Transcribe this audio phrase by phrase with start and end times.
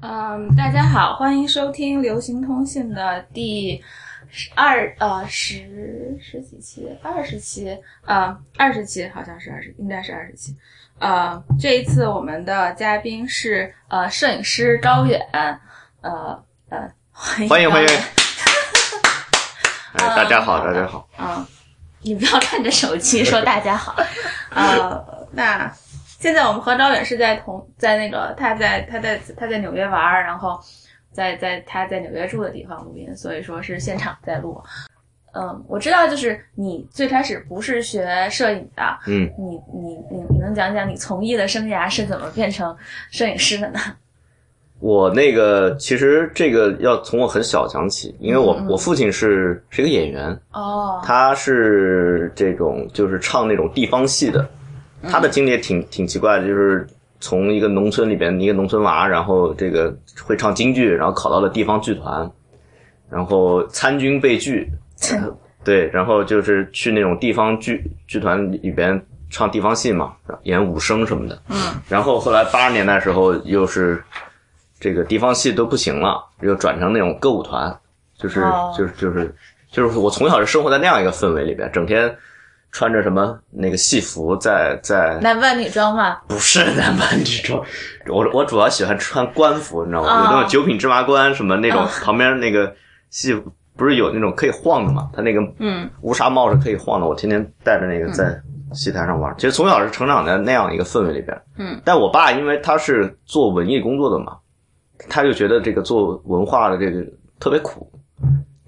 [0.00, 3.82] 嗯，大家好，欢迎收听流行通信的第
[4.30, 10.56] 十二呃十十几期，二十期，呃二十期，好像是二十，应该是二十期。
[11.00, 15.58] 呃，这一次我们的嘉宾是呃摄影师高远，呃
[16.68, 17.88] 呃，欢迎欢迎欢迎
[19.94, 21.08] 哎，大家好，大家好。
[21.18, 21.44] 嗯，
[22.02, 23.96] 你不要看着手机 说大家好。
[24.50, 25.72] 呃，那
[26.18, 30.58] 现在我们和高远是在同在那个他在他在他在纽约玩儿，然后
[31.12, 34.60] 在在他在纽约住的地方录音，所以说是现场在录。
[35.32, 42.76] 嗯，我知道，就是你最开始不是学摄影的，嗯，你你你你能讲讲你从艺的生涯是怎么变成
[43.12, 43.78] 摄影师的呢？
[44.80, 54.48] 我那个其实这个要从我很小讲起，因为我、我父亲是是一个演员，哦，他是这种就是唱那种地方戏的，
[55.02, 56.86] 他的经历也挺挺奇怪的，就是
[57.20, 59.94] 从一个农村里边一个农村娃，然后这个
[60.24, 62.30] 会唱京剧，然后考到了地方剧团，
[63.10, 64.70] 然后参军被拒，
[65.64, 69.00] 对，然后就是去那种地方剧剧团里边
[69.30, 70.14] 唱地方戏嘛，
[70.44, 71.38] 演武生什么的。
[71.48, 71.56] 嗯，
[71.88, 74.02] 然后后来八十年代的时候，又是
[74.80, 77.76] 这个地方戏都不行了，又转成那种歌舞团，
[78.16, 78.74] 就是、哦。
[78.76, 79.34] 就是就是
[79.70, 82.16] 就是我从小是生活在那样一个氛围里边，整天
[82.70, 87.62] 穿着什么那个戏服在在男扮女装吗，不是男扮女装，
[88.08, 90.08] 我我主要喜欢穿官服，你知道吗？
[90.08, 92.72] 哦有那种九品芝麻官什么那种哦，旁边那个
[93.10, 95.08] 戏服不是有那种可以晃的嘛？
[95.14, 98.38] 他那个嗯乌纱帽是可以晃的，我天天戴着那个在
[98.74, 99.34] 戏台上玩。
[99.38, 104.36] 其实从小是成长在那样一个氛围里边，嗯，但我爸因为他是做文艺工作的嘛，
[105.08, 107.02] 他就觉得这个做文化的这个
[107.40, 107.90] 特别苦，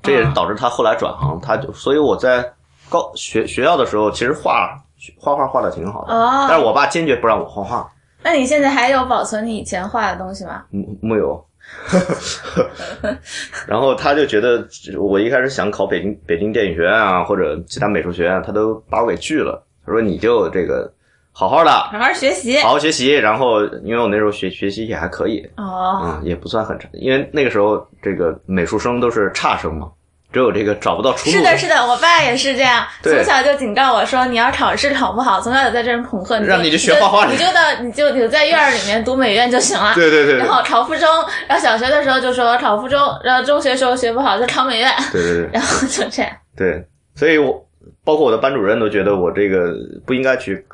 [0.02, 1.38] 这也啊导致他后来转行。
[1.42, 2.50] 他就所以我在
[2.90, 4.76] 高学学校的时候，其实画
[5.18, 7.90] 画画画的挺好的，哦，但是我爸坚决不让我画画。
[8.22, 10.64] 那你现在还有保存你以前画的东西吗？
[10.70, 11.42] 木木有。
[13.66, 14.66] 然后他就觉得，
[14.98, 19.64] 我一开始想考北京北京电影学院啊，或者其他美术学院，他都把我给拒了。
[19.86, 20.92] 他说你就这个
[21.32, 22.58] 好好的，好好学习。
[22.58, 23.14] 好好学习。
[23.14, 29.88] 然后因为我那时候学学习也还可以，哦，嗯，也不算很差，因为那个时候这个美术生都是差生嘛，
[30.32, 31.36] 只有这个找不到出路。
[31.36, 39.92] 是的，是的，我爸也是这样，从小就警告我说，你要考试考不好，从小就在这儿恐吓你，让你去学画画你就到你就你就在院儿里面读美院就行了。
[39.94, 40.38] 对对对对。
[40.38, 41.08] 然后考附中，
[41.48, 45.50] 然后小学的时候就说考附中，然后中学时候学不好就考美院，对对对。
[45.52, 46.30] 然后就这样。
[46.56, 47.64] 对，所以我
[48.04, 49.74] 包括我的班主任都觉得我这个
[50.06, 50.64] 不应该去。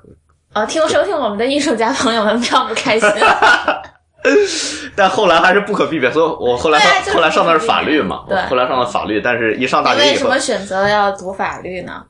[0.55, 3.09] 哦，听收听我们的艺术家朋友们不要不开心。
[4.97, 6.79] 但后来还是不可避免，所以我后来
[7.13, 8.37] 后来上的是法律嘛，对。
[8.37, 12.05] 我后来上的法律，但是一上大学以后，为什么选择要读法律呢？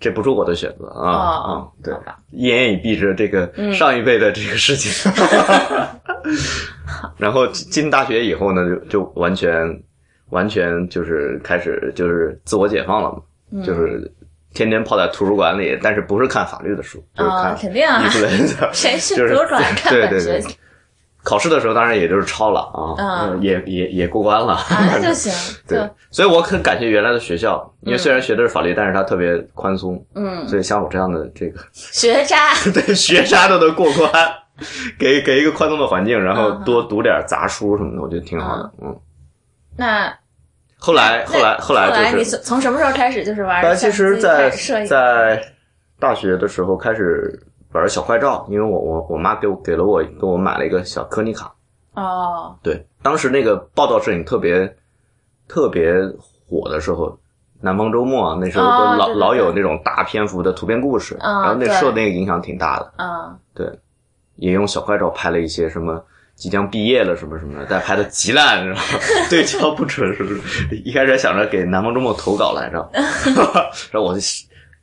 [0.00, 1.94] 这不是我的选择啊啊、哦对。
[2.32, 3.72] 一言以蔽之这个嗯。
[3.72, 5.12] 上一辈的这个事情。
[7.16, 9.80] 然后进大学以后呢，就就完全
[10.30, 13.18] 完全就是开始就是自我解放了嘛，
[13.52, 13.62] 嗯。
[13.62, 14.10] 就是
[14.54, 18.02] 天天泡在图书馆里，但是不是看法律的书，就是啊、看肯定啊。
[18.04, 18.26] 艺，术类
[18.56, 18.70] 的。
[18.74, 20.42] 谁去就是图书馆看对对对
[21.24, 22.60] 考试的时候当然也就是抄了
[22.96, 24.54] 啊，也也也过关了。
[24.54, 24.66] 啊？
[24.92, 25.32] 那就行，
[25.68, 25.78] 对，
[26.10, 32.52] 所以我很感谢原来的学校，因为虽然学的是法律，但是它特别宽松，嗯，所以像我这样的这个学渣。
[32.74, 34.10] 对学渣都能过关，
[34.98, 38.72] 给给一个宽松的环境，然后嗯多读点杂书什么的，我觉得挺好的。
[38.82, 38.98] 嗯，
[39.76, 40.12] 那
[40.76, 43.76] 后来后来那后来你就是，从从什么时候开始就是玩？
[43.76, 44.50] 其实在，
[44.86, 45.40] 在
[46.00, 47.40] 大学的时候开始
[47.72, 51.52] 玩小快照，因为我我我妈给我给了我给我买了一个小柯尼卡，
[51.94, 54.76] 哦，对，当时那个报道摄影特别
[55.48, 55.94] 特别
[56.48, 57.18] 火的时候，
[57.60, 62.92] 南方周末啊，那时候都老、老有那种大篇幅的图片故事，嗯然后那受那个影响挺大的。
[62.96, 63.36] 啊。
[63.54, 63.70] 对，
[64.36, 66.02] 也用小快照拍了一些什么
[66.34, 68.98] 即将毕业了什么什么的，但拍的极烂， 然后
[69.30, 70.76] 对焦不准，是不是？
[70.76, 72.88] 一开始还想着给南方周末投稿来着，
[73.92, 74.20] 然后我就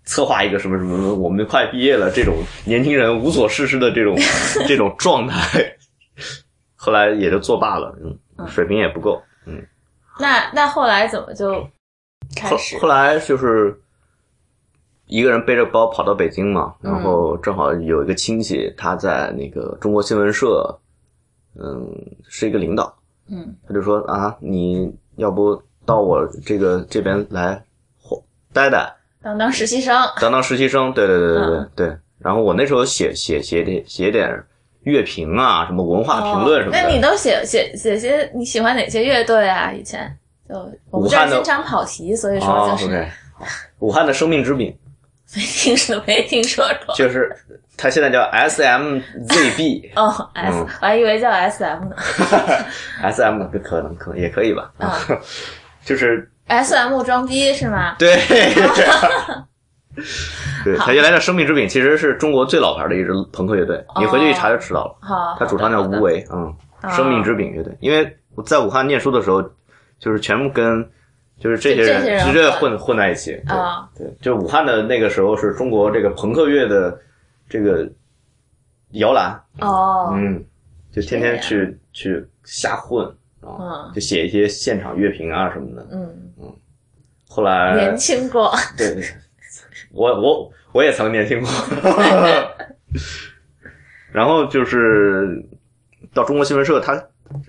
[0.10, 2.34] 策划一个什么什么，我们快毕业了，这种
[2.66, 4.18] 年轻人无所事事的这种
[4.68, 5.38] 这种状态，
[6.76, 9.22] 后来也就作罢了，嗯，水平也不够。
[9.46, 9.62] 嗯
[10.20, 11.64] 那那后来怎么就
[12.36, 12.78] 开始？
[12.80, 13.80] 后来就是
[15.06, 20.76] 一个人背着包跑到北京嘛，嗯然后正好有一个亲戚，他在那个中国新闻社，
[21.56, 21.88] 嗯，
[22.28, 22.92] 是一个领导，
[23.30, 27.64] 嗯他就说啊，你要不到我这个这边来
[28.02, 31.98] 活待待，当当实习生，当当实习生，对对对对对、嗯对。
[32.20, 34.30] 然后我那时候写写写点写点
[34.84, 36.78] 乐评啊，什么文化评论什么的。
[36.80, 39.72] 哦那你都写写写些你喜欢哪些乐队啊？
[39.72, 40.14] 以前
[40.48, 40.56] 就
[40.90, 43.08] 我们这儿经常跑题，所以说哦就是、
[43.80, 44.76] 武汉的生命之饼，
[45.36, 46.94] 没听说，没听说过。
[46.96, 47.30] 就是
[47.78, 51.96] 他现在叫 SMZB， 哦，S，、嗯我还以为叫 SM 呢。
[53.12, 54.98] SM 可能可能也可以吧，啊
[55.86, 57.96] 就是 SM 装逼是吗？
[58.00, 58.18] 对，
[60.66, 64.98] 对，他原来的生命之饼其实是中国最老牌的一支朋克乐队，你回去一查就知道了。
[65.02, 67.76] 好，他主唱叫吴为，嗯，啊生命之饼乐队。
[67.80, 69.42] 因为我在武汉念书的时候，
[70.00, 70.84] 就是全部跟
[71.40, 73.32] 就是这些人人直接混混混在一起。
[73.48, 76.98] 对啊对，就武汉的那个时候是中国这个朋克乐的
[77.50, 77.88] 这个
[78.92, 80.44] 摇篮，哦，嗯，
[80.92, 83.06] 就天天去去瞎混
[83.42, 85.86] 啊，嗯就写一些现场乐评啊什么的。
[85.92, 86.54] 嗯嗯，
[87.28, 89.04] 后来年轻过， 对，对
[89.92, 91.50] 我我我也曾年轻过。
[94.12, 95.44] 然后就是
[96.14, 96.94] 到中国新闻社，他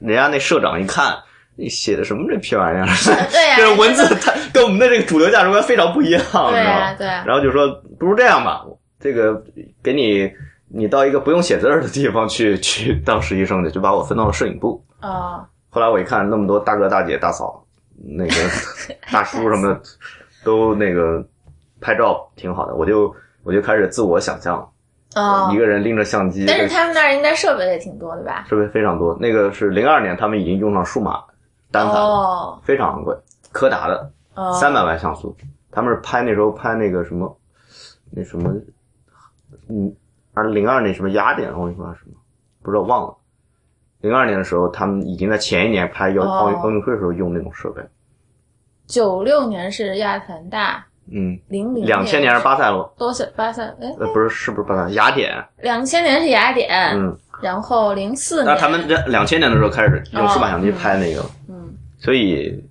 [0.00, 1.16] 人家那社长一看，
[1.56, 2.86] 你写的什么这屁玩意儿？
[3.32, 6.94] 对呀、这文字它跟我们的这个主流价值观非常不一样，对呀、吗？
[6.98, 7.66] 对啊、然后就说
[7.98, 8.62] 不如这样吧，
[9.00, 9.43] 这个
[9.82, 10.31] 给你
[10.69, 14.84] 你到一个不用写字儿的地方去去当实习生去，就把我分到了摄影部。
[15.00, 17.64] 哦，后来我一看，那么多大哥大姐大嫂，
[17.96, 18.34] 那个
[19.12, 19.81] 大叔什么的，
[20.44, 21.25] 都那个
[21.81, 23.14] 拍照挺好的，我就
[23.44, 24.56] 我就开始自我想象，
[25.14, 28.44] 哦一，个人拎着相机，但是他们那儿应该设备也挺多的吧？
[28.49, 29.17] 设备非常多。
[29.20, 31.22] 那个是零二年，他们已经用上数码
[31.70, 33.17] 单反了，哦，非常昂贵，
[33.52, 35.37] 柯达的哦，三百万像素，
[35.70, 37.38] 他们是拍那时候拍那个什么，
[38.11, 38.52] 那什么，
[39.69, 39.94] 嗯，
[40.34, 42.17] 二零二那什么雅典奥运会还是什么，
[42.62, 43.14] 不知道忘了。
[44.00, 46.61] 零二年的时候，他们已经在前一年拍奥奥运哦。
[46.62, 47.82] 奥运会的时候用那种设备。
[48.87, 53.62] 九六年是亚特兰大，嗯，零零两千年是巴塞罗，多塞巴塞？
[53.81, 54.91] 哎，呃，不是，是不是巴塞？
[54.94, 55.32] 雅典。
[55.62, 61.73] 两千年是雅典，嗯，然后零四年，那他们两两千年的时候开始用数码相机拍那个，嗯。
[61.99, 62.64] 所以，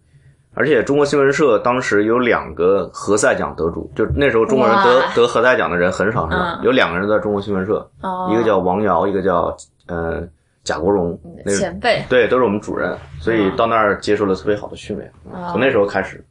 [0.56, 6.60] 而且中国新闻社当时有两个荷赛奖得主，就那时候中国人得得荷赛奖的人很少很少，嗯。
[6.64, 9.56] 有两个人在中国新闻社，哦，一个叫王瑶，一个叫
[9.88, 10.22] 呃
[10.64, 16.24] 贾国荣，那前辈，对都是我们主任，所以嗯到那儿接受了特别好的训练，哦从那时候开始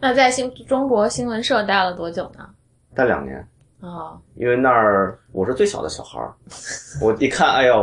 [0.00, 2.48] 那在新中国新闻社待了多久呢？
[2.94, 3.46] 待两年。
[3.80, 6.32] 哦，因为那儿我是最小的小孩儿，
[7.02, 7.74] 我一看，哎呀，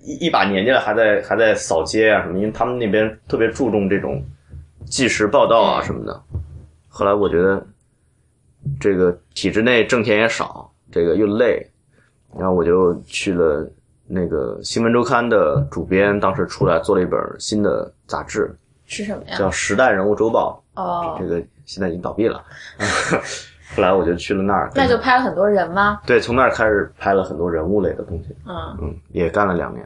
[0.00, 4.24] 一一把年纪了，还在还在扫街啊什么，因为他们那边特别注重这种
[4.86, 6.22] 纪实报道啊嗯什么的。
[6.88, 7.66] 后来我觉得
[8.80, 11.70] 这个体制内挣钱也少，这个又累，
[12.34, 13.68] 然后我就去了
[14.06, 18.56] 那个新闻周刊的主编，当时出来做了一本新的杂志，
[18.86, 19.36] 是什么呀？
[19.38, 22.42] 叫《时代人物周报》，哦这，个现在已经倒闭了。
[23.74, 26.00] 后来我就去了那儿，那就拍了很多人吗？
[26.06, 29.84] 对，从那儿开始拍了很多人物类的东西，嗯，嗯，也干了两年。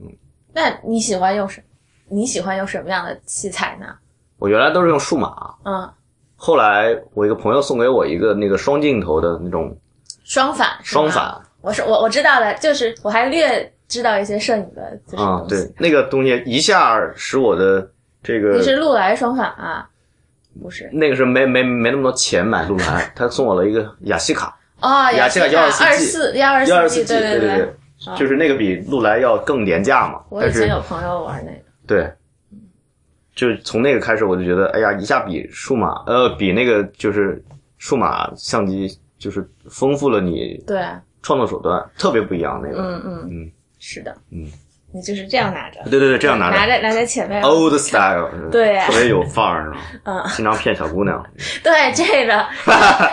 [0.00, 0.08] 嗯
[0.52, 1.62] 那你喜欢用什？
[2.08, 3.86] 你喜欢用什么样的器材呢？
[4.38, 5.88] 我原来都是用数码，嗯，
[6.34, 9.74] 后来我一个朋友送给我一个那个双镜头的那种
[10.24, 17.86] 双反，双反，我是我我知道的，就是我还略知道一些摄影的，就是啊、对，那个东西一下使我的
[18.22, 19.88] 这个你是禄来双反啊？
[20.62, 20.88] 不是。
[20.92, 24.56] 那个是没没没那么多钱买路来， 他送我了一个雅西卡。
[24.80, 27.56] 哦，雅西卡雅西卡二124四幺二幺二四四 G，G，对对。
[27.56, 27.62] 对。
[27.62, 32.12] 啊就是那个比路来要更廉价嘛，我以前有朋友玩那个，对，
[33.32, 37.40] 就从那个开始，我就觉得，哎呀，一下比数码，呃，比那个就是
[37.78, 40.82] 数码相机，就是丰富了你对，
[41.22, 42.60] 创作手段，特别不一样。
[42.62, 43.28] 那个，嗯嗯。
[43.30, 44.46] 嗯，是的，嗯，
[44.92, 46.56] 你就是这样拿着，对对对，这样拿着。
[46.56, 48.78] 拿着拿在前面，，old style， 对。
[48.80, 49.72] 特别有范儿，
[50.04, 51.24] 嗯，经常骗小姑娘。
[51.62, 52.44] 对这个，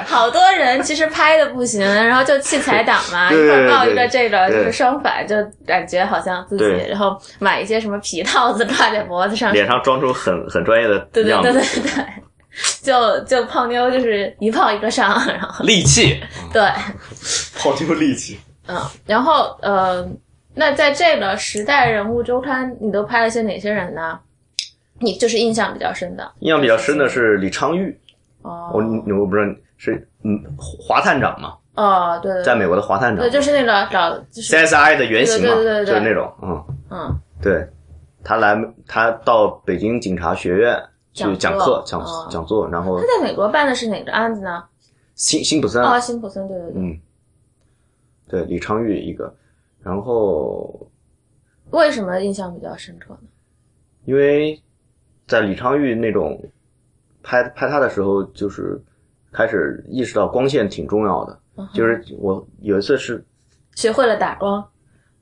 [0.05, 5.35] 好多人其实拍的不行，然后就器材党嘛，一对块儿抱一个这个就是双反，就
[5.65, 12.05] 感觉好像自己，然后买一些什么皮套子挂在脖子上，脸上装出很很专业的对对对对对，
[12.83, 16.19] 就就泡妞就是一泡一个上，然后利器，
[16.53, 16.61] 对，
[17.57, 18.39] 泡妞利器。
[18.67, 20.07] 嗯，然后呃，
[20.53, 24.19] 那在这个时代人物周刊，你都拍了些哪些人呢？
[24.99, 27.95] 你就是印象比较深的，印象比较深的是李昌钰，
[28.41, 36.65] 哦，我你我不知道是嗯华探长嘛，哦，对对对，在美国的华探长对，就是那个找就是 CSI 的原型嘛，对对对对对就是那种，嗯。
[36.91, 37.65] 嗯对，
[38.23, 40.77] 他来，他到北京警察学院
[41.27, 44.63] 去讲讲课、讲哦讲座，然后他在美国办的是哪个案子呢？
[45.15, 46.81] 辛辛普森，哦，辛普森，对对对。
[46.81, 47.01] 嗯，
[48.27, 49.35] 对，李昌钰一个，
[49.81, 50.89] 然后
[51.71, 53.27] 为什么印象比较深刻呢？
[54.05, 54.61] 因为
[55.27, 56.41] 在李昌钰那种
[57.21, 58.81] 拍拍他的时候，就是
[59.31, 63.23] 开始意识到光线挺重要的，嗯就是我有一次是
[63.75, 64.65] 学会了打光，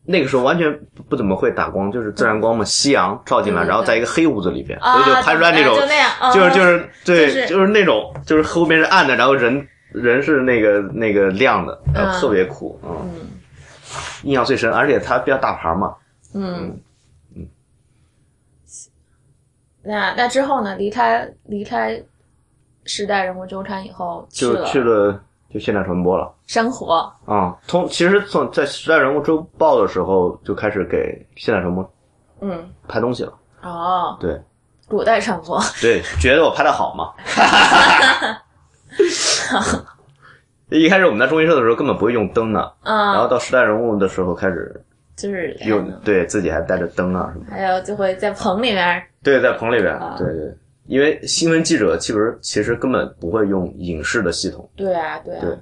[0.10, 7.68] 那个时候完全不不怎么会打光，就是自然光嘛，夕阳照进来，然后在一个黑屋子里边，啊，所以就拍出来那种就那样，哦就是就是对，就是。
[7.68, 12.22] 那种，就是后面是暗的，然后人人是那个那个亮的，然后嗯。
[12.22, 13.28] 特别酷，嗯，嗯。
[14.24, 15.94] 印象最深，而且它比较大牌嘛，
[16.34, 16.80] 嗯。
[17.36, 17.48] 嗯。
[19.84, 20.76] 那那之后呢？
[20.76, 22.02] 离开离开
[22.86, 25.22] 时代人物周刊以后，就去了
[25.54, 26.34] 就现代传播了。
[26.48, 31.94] 生活，啊、从其实从在《时代人物周报》的时候就开始给现代传播
[32.42, 33.34] 嗯，拍东西了。
[33.62, 34.42] 哦，对。
[34.88, 37.12] 古代传播，对，觉得我拍的好嘛。
[40.70, 44.82] 一开始我们在中医社的时候根本不会用灯的，然后嗯，到时代人物的时候开始
[45.18, 47.46] 就是用，对自己还带着灯啊什么。
[47.50, 50.16] 还有就会在棚里面，对，在棚里边，啊。
[50.18, 55.42] 对对，因为新闻记者其实其实根本不会用影视的系统，对啊，对啊。
[55.42, 55.58] 对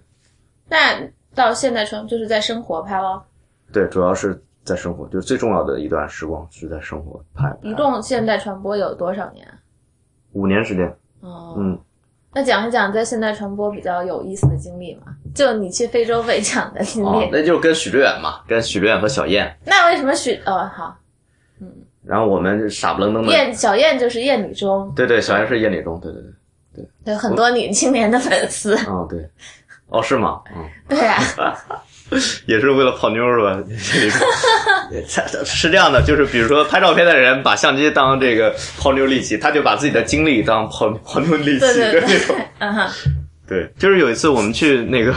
[0.67, 0.99] 那
[1.33, 3.23] 到现代传就是在生活拍了，
[3.71, 7.55] 对，主要是在生活，就是最重要的一段时光是在生活拍。
[7.61, 9.47] 一共现代传播有多少年？
[10.33, 10.85] 五年时间，
[11.21, 11.79] 哦，嗯，
[12.33, 15.15] 那讲一讲在现代传播比较有意思的经历嘛？
[15.33, 17.07] 就你去非洲北讲的经历。
[17.07, 20.97] 哦，那就跟许志远嘛，跟许志远和小燕，那为什么许哦好
[21.61, 21.71] 嗯
[22.03, 26.31] 然后我们傻不愣登的，燕小燕就是燕女中，对对，小燕是燕女中，对对对，
[26.75, 26.85] 对。
[27.05, 28.75] 对很多女青年的粉丝。
[28.87, 29.29] 哦对，
[29.89, 30.41] 哦是吗？
[30.55, 31.21] 嗯，对啊，
[32.47, 33.63] 也是为了泡妞是吧？
[35.45, 42.89] 是这样的，就是比如说拍照片的人把相机当这个泡妞利器，他就把自己的精力当泡泡妞利器的那种。，嗯哼，
[43.47, 45.13] 对，就是有一次我们去那个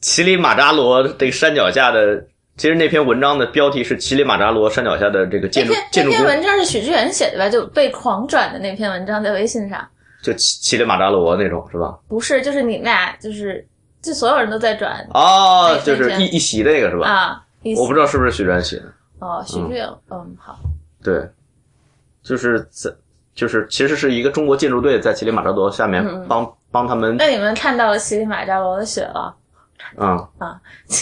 [0.00, 2.24] 乞力马扎罗这个山脚下的，
[2.56, 7.48] 其实那篇文章的标题是乞力马扎罗山脚下的这个那建筑那篇建筑工，文章是许知远写的吧？
[7.48, 9.86] 就被狂转的那篇文章在微信上，
[10.22, 11.98] 就乞乞里马扎罗那种是吧？
[12.08, 13.66] 不是，就是你们俩就是
[14.02, 17.08] 就所有人都在转哦，对对对就是一一席那个是吧？
[17.08, 17.44] 啊。
[17.62, 18.84] 一我不知道是不是许传写的。
[19.18, 20.58] 哦，许知远，嗯，好，
[21.02, 21.28] 对，
[22.22, 22.90] 就是在
[23.34, 29.36] 就是其实是一个中国建筑队在乞力马扎罗下面帮帮他们，那你们看到了乞力马扎罗的雪了
[29.98, 30.08] 嗯
[30.38, 30.58] 啊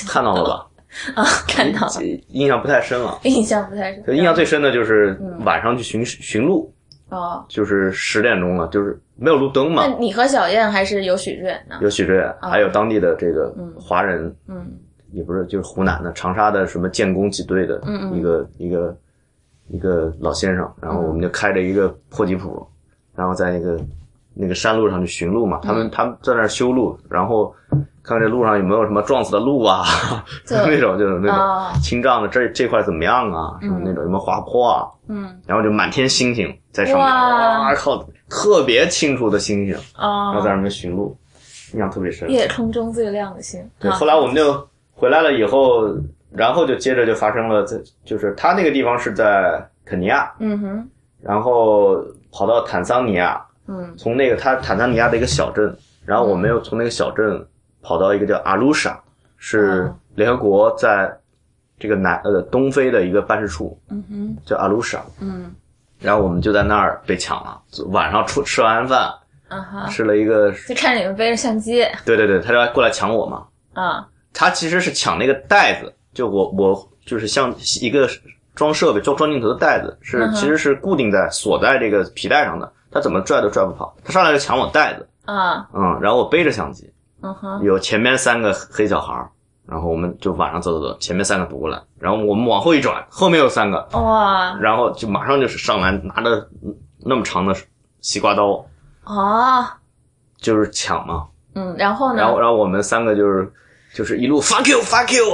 [0.09, 0.67] 看到了吧？
[1.15, 1.25] 啊？
[1.47, 1.93] 看到了，
[2.29, 3.17] 印象不太深了。
[3.23, 4.17] 印象不太深。
[4.17, 6.75] 印象最深的就是嗯晚上去巡巡路，
[7.11, 9.87] 哦，就是十点钟了，就是没有路灯嘛。
[9.87, 11.77] 那，你和小燕还是有许志远呢？
[11.81, 13.73] 有许志远，啊还有当地的这个嗯。
[13.81, 14.67] 华人，嗯。
[15.11, 17.81] 也不是就是湖南的长沙的什么建工几队的
[18.13, 18.95] 一个一个
[19.69, 22.67] 一个老先生，然后我们就开着一个破吉普，
[23.17, 23.81] 然后在那个
[24.35, 25.77] 那个山路上去巡路嘛，他嗯。
[25.77, 27.55] 们他们在那儿修路，然后
[28.09, 29.85] 看这路上有没有什么撞死的鹿啊，
[30.47, 41.17] 就那种就是那种哦清障的这这块怎么样啊，什么那种有没有滑坡啊，嗯然后就满天星星在上面，哇哇靠，特别清楚的星星，然后在哦，上面巡路，
[41.75, 42.31] 印象特别深。
[42.31, 43.61] 夜空中最亮的星。
[43.79, 45.85] 对，啊后来我们就回来了以后，
[46.33, 50.89] 然后就接着就发生了，在就是他那个地方是在肯尼亚，嗯哼
[51.21, 51.97] 然后
[52.33, 57.45] 跑到坦桑尼亚，嗯从那个他坦桑尼亚的一个小镇，然后我们又从那个小镇
[57.89, 59.01] 跑到一个叫阿鲁沙，
[59.39, 59.97] 是哦。
[60.15, 61.11] 联合国在
[61.79, 64.37] 这个南呃东非的一个办事处，嗯哼。
[64.45, 65.51] 叫阿鲁沙，嗯。
[65.99, 69.11] 然后我们就在那儿被抢了，晚上出吃完饭
[69.49, 71.83] 啊哈，吃了一个，就看着你们背着相机。
[72.05, 74.07] 对对对，他就过来抢我嘛，啊。
[74.35, 78.07] 他其实是抢那个袋子，就我我就是像一个
[78.55, 83.97] 装设备装装镜头的袋子，是、嗯其实是固定在锁在这个皮带上的，他怎么拽都拽不跑。
[84.05, 85.69] 他上来就抢我袋子，啊。
[85.73, 86.93] 嗯，然后我背着相机，
[87.23, 87.63] 嗯哼。
[87.65, 89.31] 有前面三个黑小孩儿，
[89.67, 94.57] 然后我们就晚上走走走，前面三个堵过来，然后我们往后一转，后面有三个，哇。
[94.61, 96.49] 然后就马上就是上来拿着
[97.05, 97.55] 那么长的
[98.01, 98.65] 西瓜刀，
[99.05, 99.79] 啊
[100.39, 102.23] 就是抢嘛，嗯，然后呢？
[102.23, 102.31] 然？
[102.31, 103.53] 后然后我们三个就是
[103.93, 105.25] 就是一路 fuck you fuck you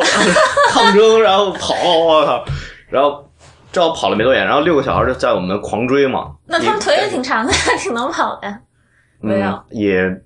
[0.71, 2.45] 抗争，然后跑，我靠，
[2.89, 3.29] 然后
[3.71, 6.35] 正好跑了没多远，然后六个小孩就在我们狂追嘛。
[6.47, 8.59] 那他们腿也挺长的， 挺能跑的。
[9.21, 9.49] 没有。
[9.49, 10.23] 嗯，也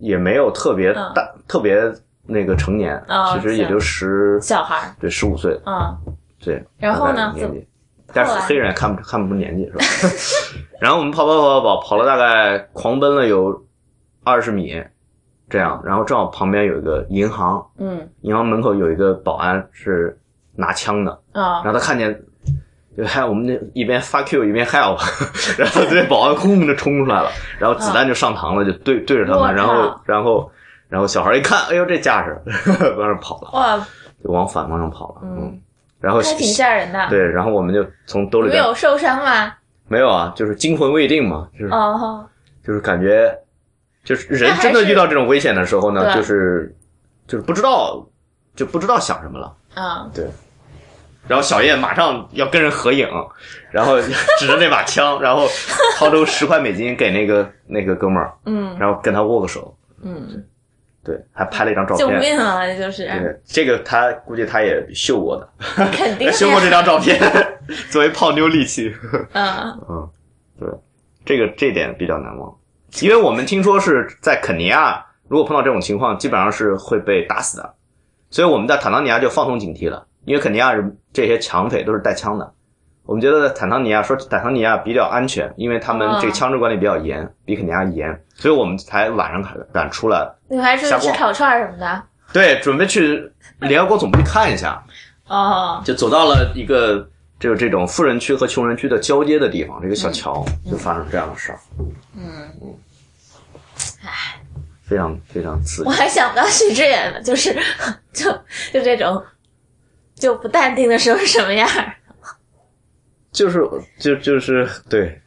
[0.00, 1.12] 也没有特别嗯。
[1.14, 1.80] 大、特别
[2.26, 5.96] 那个成年，哦其实也就十小孩儿，对十五岁，嗯，
[6.42, 6.64] 对。
[6.78, 7.32] 然后呢？
[7.34, 7.66] 年纪，
[8.12, 9.84] 但是黑人也看不看不出年纪是吧？
[10.80, 13.64] 然后我们跑跑跑跑跑跑了大概狂奔了有
[14.24, 14.82] 二十米，
[15.48, 18.08] 这样，然后正好旁边有一个银行，嗯。
[18.22, 20.18] 银行门口有一个保安是
[20.54, 22.20] 拿枪的，啊然后他看见，就
[23.04, 24.98] 还我们那一边 fuck you 一边 help，
[25.58, 30.50] 然后这保安轰就冲出来了，然后子弹就上膛了，就对对着他们，然后然后
[30.88, 32.36] 然后小孩一看，哎呦这架势，
[32.98, 33.86] 往上跑了，哇，
[34.22, 35.60] 就往反方向跑了，嗯嗯，
[36.00, 37.08] 然后还挺吓人的。
[37.08, 39.52] 对，然后我们就从兜里没有受伤吗？
[39.88, 42.24] 没有啊，就是惊魂未定嘛，就是哦，
[42.64, 43.36] 就是感觉，
[44.04, 46.74] 就是人真的遇到这种危险的时候呢，就是
[47.26, 48.06] 就是不知道
[48.54, 49.52] 就不知道想什么了。
[49.74, 50.26] 啊，对，
[51.30, 53.08] 然后小叶马上要跟人合影，
[53.70, 54.00] 然后
[54.40, 55.46] 指着那把枪，然后
[55.96, 59.72] 掏出十块美金给那个那个哥们儿，嗯然后跟他握个手，
[60.02, 60.44] 嗯，
[61.04, 62.20] 对，还拍了一张照片救片。
[62.20, 62.66] 命啊！
[62.66, 65.48] 这就是对，这个他估计他也秀过的，
[65.92, 66.68] 肯定 秀过这。
[66.68, 67.16] 张照片
[67.92, 68.92] 作为泡妞利器。
[69.32, 70.10] 嗯嗯，
[70.58, 70.68] 对，
[71.24, 72.52] 这个这点比较难忘，
[73.02, 77.74] 因为我们听说是在肯尼亚，如果碰到这种情况，基本上是会被打死的，
[78.30, 82.52] 所以我们在坦桑尼亚就放松警惕了，因为肯尼亚人这些强匪都是带枪的。
[83.04, 90.30] 我们觉得坦桑尼亚说坦桑尼亚比较安全，因为他们这个枪支管理比较严，比肯尼亚严，所以我们才晚上敢出来。
[90.48, 92.02] 你们还说吃烤串儿什么的？
[92.32, 94.80] 对，准备去联合国总部去看一下，
[95.26, 97.04] 哦，就走到了一个
[97.40, 101.58] 就是这种富人区和穷人区的交接的地方，这个小桥就发生这样的事儿，
[102.16, 102.76] 嗯，
[104.84, 105.88] 非常非常刺激。
[105.88, 107.52] 我还想不到许志远呢，就是
[108.12, 108.30] 就
[108.72, 109.20] 就这种
[110.20, 111.92] 就不淡定的时候是什么样儿。
[113.32, 113.60] 就是
[113.98, 115.20] 就就是对，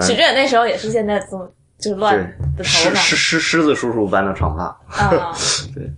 [0.00, 2.16] 许志远那时候也是现在这么就乱
[2.56, 4.64] 的头狮发狮狮狮子叔叔般的长发，
[5.04, 5.34] 啊。
[5.74, 5.90] 对，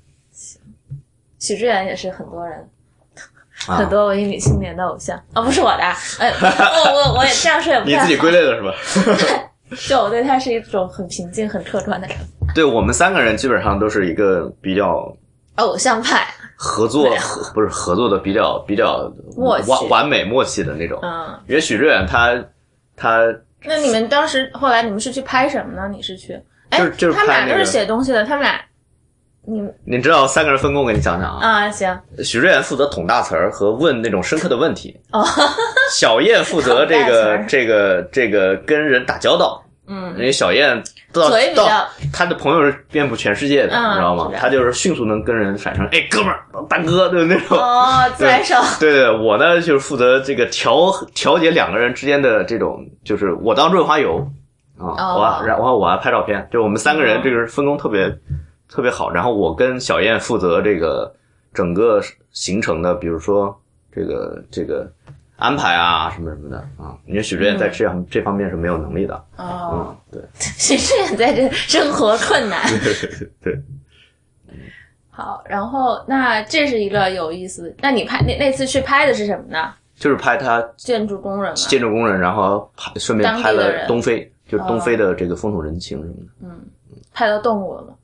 [1.39, 2.59] 许志远也是很多人
[3.67, 3.77] 啊。
[3.77, 5.17] 很多文艺女青年的偶像。
[5.33, 5.83] 啊，不是我的，
[6.19, 8.73] 哎，我我我也这样说也不太你自己归类的是吧？
[9.89, 12.17] 就我对他是一种很平静、很客观的人，
[12.55, 15.17] 对我们三个人基本上都是一个比较
[15.57, 16.27] 偶像派。
[16.65, 21.01] 合作，合不是合作的比较比较默契完完美默契的那种。
[21.03, 22.33] 嗯，因为许志远他
[22.97, 23.19] 他
[23.65, 25.89] 那你们当时后来你们是去拍什么呢？
[25.93, 26.41] 你是去？
[26.71, 28.61] 哎，就是就是他们俩都是写东西的，他们俩，
[29.45, 31.65] 你你知道三个人分工，我给你讲讲啊。
[31.65, 35.27] 啊行许志远负责捅大词儿和问那种深刻的问题，哦，
[35.91, 39.61] 小燕负责这个 这个这个跟人打交道。
[39.87, 44.33] 嗯因为小燕到到她的朋友是遍布全世界的，嗯你知道吗是？
[44.33, 47.59] 的她就是迅速能跟人产生哎哥们儿大哥对那种。
[47.59, 54.27] 哦，自来熟，对对，我呢就是负责这个调调节两个人之间的这种，就是我当润滑油
[54.79, 58.09] 啊，哦我然后我还拍照片，就我们三个人哦这个分工特别
[58.69, 59.11] 特别好。
[59.11, 61.13] 然后我跟小燕负责这个
[61.53, 63.55] 整个行程的，比如说
[63.95, 64.91] 这个这个
[65.43, 66.97] 安排啊什么什么的啊。
[67.07, 72.63] 因为许志远在这样、这方面是没有能力的，哦，嗯，对 许志远在这生活困难。
[73.43, 73.61] 对。
[75.11, 77.75] 好，然后那这是一个有意思。
[77.81, 79.75] 那你拍那那次去拍的是什么呢？
[79.95, 81.55] 就是拍他建筑工人嘛。
[81.55, 86.33] 建筑工人，然后拍顺便拍了东非，就是东哦非的这个风土人情什么的。
[86.43, 86.61] 嗯，
[87.13, 87.95] 拍到动物了吗？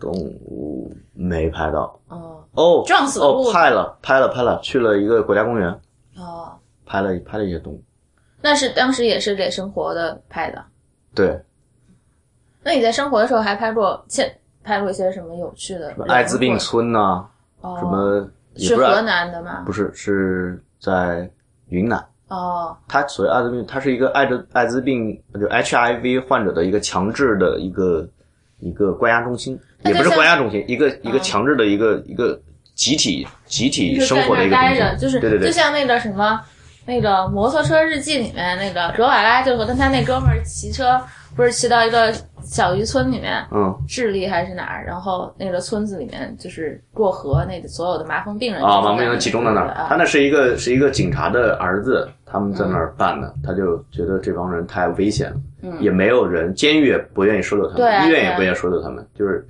[0.00, 5.80] 动物没拍到哦哦，撞死了哦，拍了拍了拍了，去了一个国家公园，哦，
[6.90, 7.80] 拍了拍了一些动物。
[8.42, 10.64] 那是当时也是给生活的拍的。
[11.14, 11.40] 对，
[12.64, 17.24] 那你在生活的时候还拍过现拍过一些什么有趣的什么艾滋病村呐、
[17.60, 19.62] 哦，什么是是河南的吗？
[19.64, 21.30] 不是是在
[21.68, 22.04] 云南。
[22.28, 28.08] 哦它所谓艾滋病，它是一个艾滋艾滋病就 HIV 患者的一个强制的一个
[28.58, 32.40] 一个关押中心，也不是关押中心，一个一个嗯强制的一个一个
[32.74, 34.98] 集体集体生活的一个中心。
[34.98, 36.40] 就是对对对就，像那个什么。
[36.90, 41.00] 那个摩托车日记里面，那个格瓦拉就和他那哥们儿骑车，
[41.36, 44.84] 不是骑到一个小渔村里面，嗯智利还是哪儿？
[44.84, 49.72] 然后那个村子里面就是过河，那个所有的麻风病人啊，麻风病人集中在那儿。
[49.88, 59.46] 他啊那是一个是一个警察的儿子，他们在那儿办的，他就觉得这帮人太危险了，嗯也没有人，监狱也不愿意收留他们，医院也不愿意收留他们，就是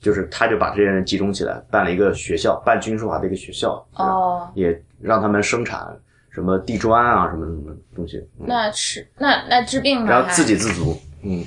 [0.00, 5.86] 就是他就把这些人集中起来，办了一个学校，办军事化的一个学校，哦，也让他们生产
[6.30, 8.46] 什么地砖啊，什么什么东西，嗯。
[8.46, 10.10] 那是那那治病吧？
[10.10, 11.42] 然后自给自足，嗯，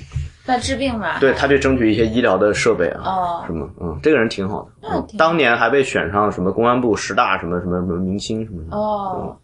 [0.46, 1.18] 那治病吧？
[1.18, 3.44] 对，他就争取一些医疗的设备啊，哦。
[3.46, 9.36] 什么，嗯，这个人挺好的，当年还被选上什么公安部十大什么什么什么明星什么的，哦，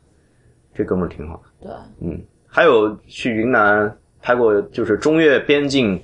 [0.74, 1.68] 这哥们儿挺好的。
[1.68, 6.02] 对，嗯，还有去云南拍过，就是中越边境，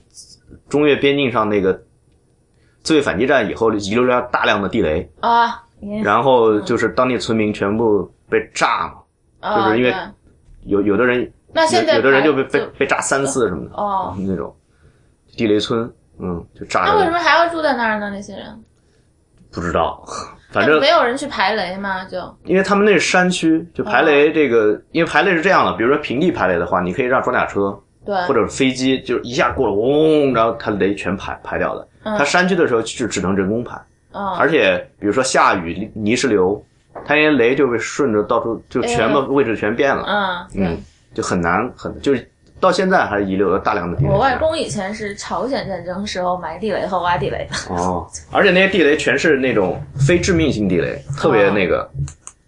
[0.69, 1.79] 中越边境上那个
[2.83, 9.03] 自卫反击战以后遗留了大量的地雷，啊，你然后就是当地村民全部被炸嘛，啊
[9.43, 9.95] 就是因为
[10.65, 14.55] 有有的人那现在有有的人就被被被炸三次什么的，哦，那种
[15.37, 18.11] 地雷村，嗯，就炸着，那为什么还要住在那儿呢？
[18.11, 18.47] 那些人，
[19.53, 20.05] 不知道，
[20.51, 22.05] 反正没有人去排雷嘛？
[22.05, 31.87] 就因为他们那是山区，就排哦雷这个，因为排雷是这样的，比如说平地排雷的话，你可以让装甲车对，或者飞机就一下过了，嗡，然后它雷全排排掉了。
[32.05, 33.77] 嗯它山区的时候就只能人工排，
[34.13, 36.65] 嗯，而且比如说下雨泥石流，
[37.05, 40.79] 它那些雷就会顺着到处就全部位置全变了，嗯，嗯，
[41.15, 42.29] 就很难很就是
[42.59, 44.11] 到现在还是遗留了大量的地雷。
[44.11, 47.75] 我外公以前是朝鲜战争时候埋地雷和挖地雷的。
[47.75, 51.89] 哦，而且那些地雷全是那种非致命性地雷，特别那个，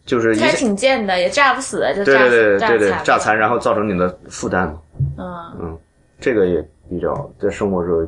[0.07, 5.53] 就是一还挺贱的，也炸不死，就对炸对对对对残炸残，然后造成你的负担嘛。
[5.61, 5.77] 嗯，
[6.19, 8.07] 这个也比较在生活时候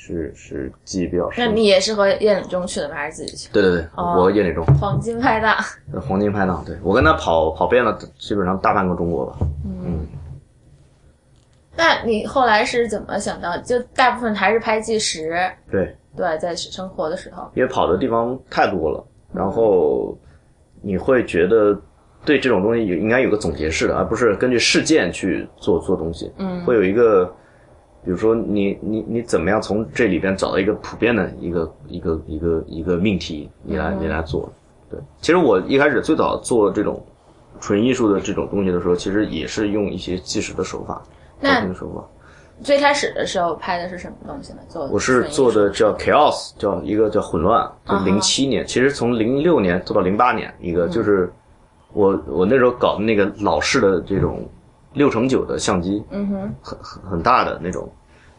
[0.00, 1.48] 是是记忆比较那。
[1.48, 2.94] 你也是和叶领中去的吗？
[2.94, 3.50] 还是自己去？
[3.52, 5.56] 对对对，哦我叶礼忠，黄金拍档，
[6.00, 9.36] 黄金拍档，对我跟他跑跑遍了基本上大半个中国吧。
[9.64, 10.06] 嗯
[11.76, 13.56] 那你后来是怎么想到？
[13.58, 15.30] 就大部分还是拍纪实，
[15.70, 20.16] 对，对，在生活的时候，因为跑的地方太多了，然后
[20.80, 21.80] 你会觉得
[22.24, 26.32] 对这种东西有应该有个总结式的，而不是根据事件去做做东西。
[26.38, 27.32] 嗯会有一个，
[28.04, 34.50] 比如说你你你怎么样从这里边找到一个普遍的一个一个一个一个命题，你来嗯你来做。
[34.90, 37.04] 对，其实我一开始最早做这种
[37.60, 41.02] 纯艺术的这种东西的时候，其实也是用一些纪实的手法，
[41.40, 42.02] 那照片的手法。
[42.62, 44.58] 最开始的时候拍的是什么东西呢？
[44.68, 51.32] 做我是做的叫 chaos，叫一个叫混乱，就零七年，其实从零六年做到零八年，一个就是
[51.92, 54.48] 我我那时候搞的那个老式的这种
[54.98, 57.88] 六乘九的相机，嗯哼，很很很大的那种，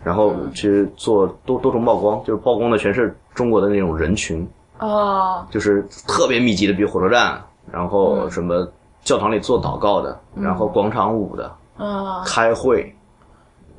[0.04, 4.48] 然后去做多多重曝光，就是曝光的全是中国的那种人群，
[4.80, 7.42] 哦，就是特别密集的，比如火车站，
[7.72, 8.68] 然后什么
[9.02, 12.94] 教堂里做祷告的，然后广场舞的，啊，开会，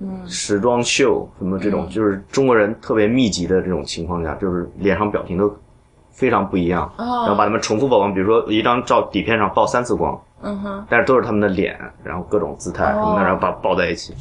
[0.00, 5.54] 嗯，时装秀什么这种，就是中国人特别密集的这种情况下，就是脸上表情都
[6.10, 14.14] 非常不一样，然后哦，把他们重复曝光，比如说一张照底片上曝三次光，嗯哼，但是都是他们的脸，然后各种姿态什么的，哦然后把抱在一起，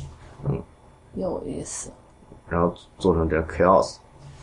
[0.48, 0.62] 嗯
[1.16, 1.92] 有意思。
[2.48, 3.98] 然后做成这个 chaos。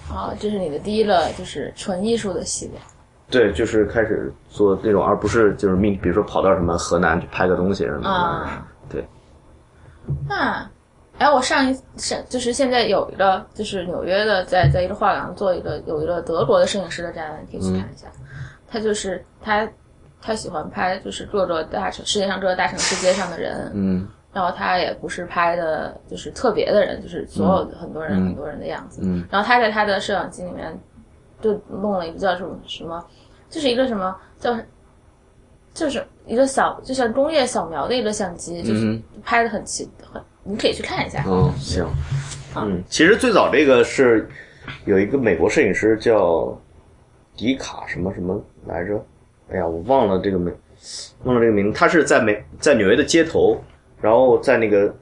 [0.08, 2.78] 啊，这是你的第一个就是纯艺术的系列。
[3.28, 8.08] 对，就是开始做那种，而不是就是命，比如说跑到什么河南去拍个东西什么的。
[8.08, 9.04] 啊，对。
[10.28, 10.70] 那，
[11.18, 18.06] 哎，我上一上就是现在有一个就是纽约的，在在一个画廊做一个有一个德国的摄影师的展览，你可以去看一下。
[18.68, 19.68] 他就是他
[20.20, 29.00] 他喜欢拍就是各个大城世界上各个大城市街上的人，嗯然后他也不是拍的就是特别的人，就是所有的很多人、嗯很多人的样子。
[29.02, 30.78] 嗯然后他在他的摄像机里面
[31.40, 33.02] 就弄了一个叫什么什么，
[33.48, 34.54] 就是一个什么叫，
[35.72, 41.24] 就是一个小就像工业扫描的一个相机，就是嗯拍的很奇很，你可以去看一下。
[41.26, 41.86] 哦，行。
[42.56, 44.28] 嗯，其实最早这个是
[44.86, 46.58] 有一个美国摄影师叫
[47.36, 49.02] 迪卡什么什么来着？
[49.50, 50.54] 哎呀，我忘了这个名，
[51.24, 51.78] 忘了这个名字。
[51.78, 53.56] 他是在美在纽约的街头，
[54.00, 54.94] 然后在那个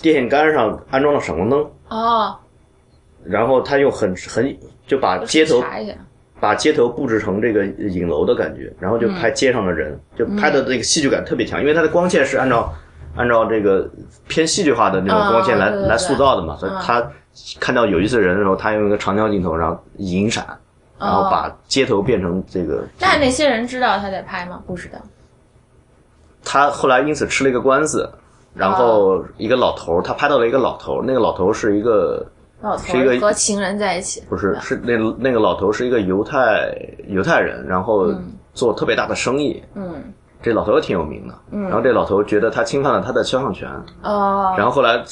[0.00, 2.36] 电线杆上安装了闪光灯，哦，
[3.24, 5.62] 然后他用很很就把街头。
[6.40, 12.72] 把街头布置成这个影楼的感觉，然后就拍街上的人，就拍的那个戏剧感特别强，因为它的光线是按照
[13.14, 13.86] 按照这个
[14.26, 17.10] 偏戏剧化的那种光线来、来塑造的嘛，所以嗯他
[17.60, 20.46] 看到有意思的人的时候，他用一个长焦镜头，然后引闪，
[21.00, 22.84] 然后把街头变成这个。
[23.00, 24.62] 那那些人知道他在拍吗？
[24.66, 24.98] 不知道。
[26.44, 28.08] 他后来因此吃了一个官司，
[28.54, 32.26] 然后一个老头儿，他拍到了一个老头儿，那个老头儿是一个
[32.62, 36.72] 老头是一个和情人在一起，不是，是那那个老头是一个犹太
[37.08, 38.12] 犹太人，然后
[38.54, 39.62] 做特别大的生意。
[39.74, 40.02] 嗯，
[40.42, 41.34] 这老头也挺有名的。
[41.50, 43.68] 嗯然后这老头觉得他侵犯了他的肖像权，
[44.02, 45.02] 哦，然后后来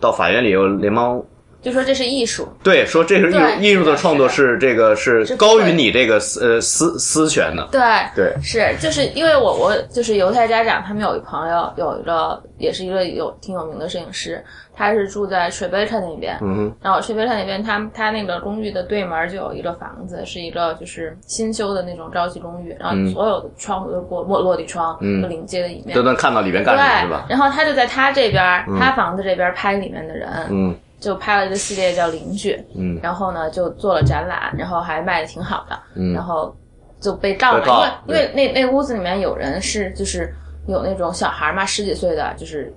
[0.00, 1.22] 到法院里有联邦
[1.66, 7.66] 就说这是艺术，对说这是艺术艺术的创作是这个是是高于你这个私呃私私权的。
[7.72, 7.80] 对，
[8.14, 14.40] 对，是，就是因为我我就是犹太家长，他们有一朋友有一个也是一个有挺有名的摄影师，
[14.76, 26.02] 他是住在 Tribeca 那边，嗯哼，然后 Tribeca 那边他他那个公寓的对门就有一个房子，是一个就是新修的那种高级公寓，然后所有的窗户都过落落落地窗，嗯临街的一面都。
[26.02, 27.24] 能看到里面干什么是吧？
[27.26, 32.98] 对，然后他就在他这边，他房子这边拍里面的人，嗯就拍了一个系列叫《邻居》，嗯。
[33.02, 36.12] 然后呢就做了展览，然后还卖的挺好的，嗯。
[36.12, 36.54] 然后
[37.00, 40.32] 就被告了，因为因为那那屋子里面有人是就是
[40.66, 42.74] 有那种小孩嘛，十几岁的，就是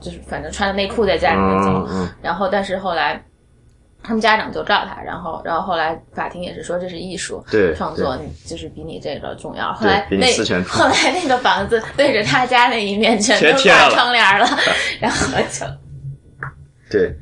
[0.00, 2.08] 就是反正穿着内裤在家里面走，嗯嗯。
[2.22, 3.22] 然后但是后来
[4.00, 8.16] 他们家长就告他，然后然后后来法庭也是说这是艺术对创作，
[8.46, 9.72] 就是比你这个重要。
[9.74, 14.46] 后来比你那后来那个房子对着他家那一面全都挂窗帘了，
[15.00, 15.66] 然后就
[16.88, 17.14] 对，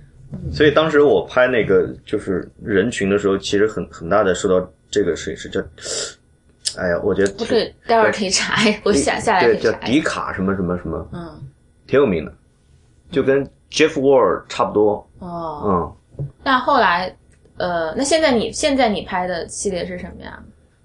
[0.52, 5.60] 所以当时我拍那个就是人群的时候，其实很很大的受到这个摄影师叫，
[6.78, 9.72] 哎呀，我觉得不对待会儿可以查，我下下来对叫。
[9.80, 11.42] 迪卡什么什么什么，嗯
[11.86, 12.32] 挺有名的，
[13.10, 16.26] 就跟 Jeff Ward 差不多，哦，嗯。
[16.42, 17.14] 那后来
[17.58, 20.42] 呃，那现在你现在你拍的系列是什么呀？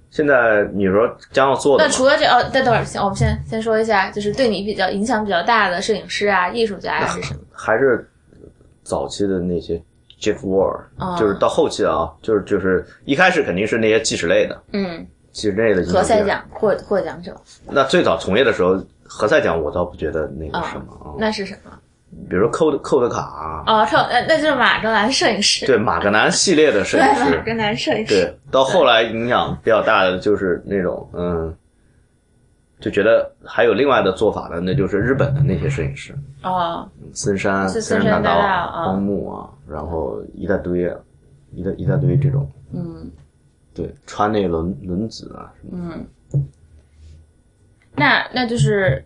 [0.09, 7.39] 现在你说将要做的那除了这哦，等等会儿，先我们先先说一下，就是对你比较影响比较大的摄影师啊、艺术家呀、是什么？
[7.53, 8.05] 还是
[8.91, 9.81] 早期的那些
[10.19, 10.37] Jeff
[10.97, 11.15] 哦。
[11.17, 15.07] 就是到后期啊，就是就是一开始肯定是那些纪实类的，嗯。
[15.31, 17.33] 纪实类的何塞比较奖获获奖者。
[17.69, 21.71] 那最早从业的时候，何赛奖我倒不觉得那个啊什么啊，那是什么？
[22.29, 28.13] 比如说寇德寇德卡啊，哦，臭，那那就是马格南摄影师，对马格南系列的摄对， 马，格南摄影师。
[28.25, 31.55] 对，，到后来影响比较大的就是那种嗯，
[32.81, 36.13] 就觉得还有另外的做法呢，那就是日本的那些摄影师，
[36.43, 40.97] 哦，森山、森森山大道荒木啊，然后一大堆啊，
[41.53, 43.09] 一大一大堆这种，嗯。
[43.73, 45.93] 对，川内轮轮子啊什么，
[46.33, 46.45] 嗯，
[47.95, 49.01] 那那就是，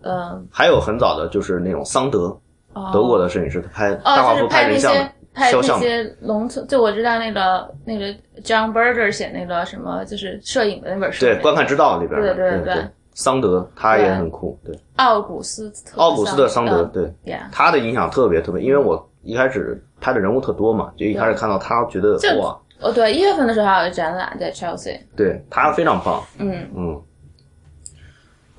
[0.00, 2.38] 呃，还有很早的就是那种桑德，
[2.72, 2.88] 哦。
[2.92, 5.00] 德国的摄影师，他拍大哦，画幅拍人像些
[5.34, 8.06] 拍那些农村，就我知道那个那个
[8.42, 12.32] John Berger 写那个什么，就是摄影的那本书，对，观看之道里边对。
[12.32, 17.40] 对对桑德他也很酷，对，奥古斯特奥古斯特桑德，嗯对。
[17.50, 27.02] 他的影响特别特别，因为我一开始拍的人物特多嘛，就一开始看到他，觉得就哇，哦对，一月份的时候还有个展览在 Chelsea，对他非常棒，嗯，嗯，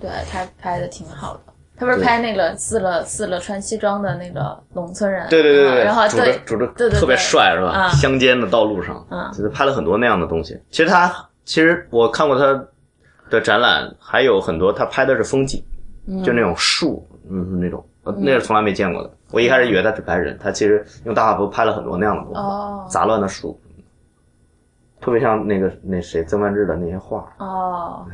[0.02, 1.40] 对他拍的挺好的。
[1.80, 7.00] 他不是拍那个四了四了穿西装的那个农村人，对对对对，嗯然后拄着对拄着对对对。
[7.00, 7.72] 特别帅是吧？
[7.76, 7.90] 嗯。
[7.92, 9.32] 乡间的道路上，嗯。
[9.32, 10.60] 就是拍了很多那样的东西。
[10.72, 11.14] 其实他
[11.46, 12.66] 其实我看过他
[13.30, 15.64] 的展览，还有很多他拍的是风景，
[16.24, 19.12] 就那种树，嗯，那种，呃那是从来没见过的。
[19.32, 23.60] 我一开始以为他只拍人，他其实用大画幅拍了很多那样的东西，哦杂乱的树，
[25.02, 28.06] 特别像那个那谁曾万志的那些画，哦，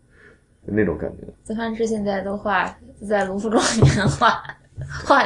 [0.64, 2.72] 那种感觉曾梵志现在都画
[3.08, 4.42] 在卢浮宫里面画
[5.04, 5.24] 画，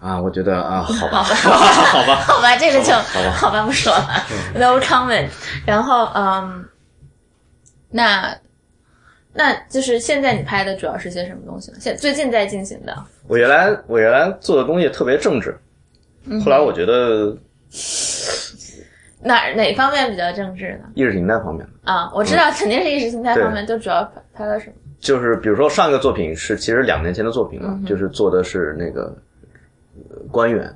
[0.00, 4.08] 啊，我觉得啊，好吧，好吧好吧，好吧，这个就好吧好吧，不说了
[4.54, 5.28] ，no comment。
[5.64, 6.64] 然后嗯，
[7.90, 8.36] 那
[9.36, 11.78] 那就是现在你拍的主要是些什么东西呢？
[11.80, 12.96] 现最近在进行的，
[13.28, 15.56] 我原来我原来做的东西特别政治，
[16.24, 17.36] 嗯后来我觉得
[19.22, 20.88] 哪哪方面比较政治呢？
[20.94, 24.72] 意识形态方面，啊，我知道肯定是意识形态方面，就主要拍拍了什么？
[24.98, 29.14] 就是比如说上一个作品是其实两年前的作品了，就是做的是那个
[30.10, 30.74] 呃官员，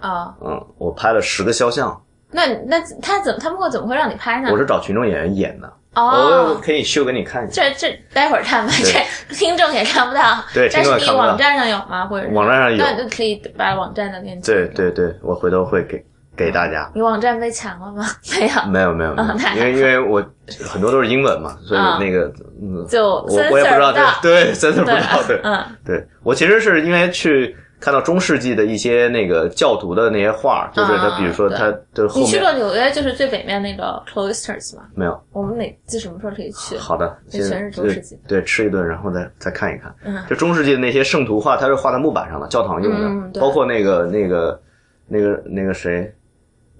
[0.00, 4.48] 啊，嗯，我拍了十个肖像，那那他怎么他们会怎么会让你拍呢？
[4.50, 7.62] 我是找群众演员演的，我哦，可以秀给你看一下。
[7.62, 10.42] 这这待会儿看吧，这听众也看不到。
[10.54, 12.06] 对但是你网站上有吗？
[12.06, 14.52] 或者是网站上有那就可以把网站的链接。
[14.52, 16.04] 对对对，我回头会给
[16.36, 16.88] 给大家。
[16.94, 18.06] 你网站被抢了吗？
[18.38, 19.16] 没有，没有没有
[19.56, 20.24] 因为因为我
[20.64, 34.82] 很多都是英文嘛，所以啊那个嗯，就我我也不知道对对 censor 不知道对嗯对，我其实是因为去看到中世纪的一些那个教徒的那些画，就是他啊比如说他的后面你去面过纽约，就是最北面那个 cloisters 吗？
[34.94, 35.20] 没有。
[35.32, 36.76] 我们哪次什么时候可以去？
[36.76, 39.94] 好的，那全是中世纪的对，吃一顿，然后再再看一看。
[40.04, 44.60] 嗯就中世纪的那些圣徒画，它是画在木板上的，教堂用的，嗯包括那个那个
[45.06, 46.12] 那个那个谁，